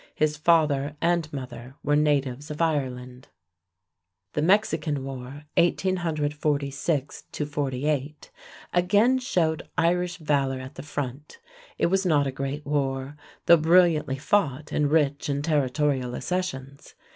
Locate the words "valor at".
10.17-10.73